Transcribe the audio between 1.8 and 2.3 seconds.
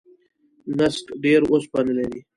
لري.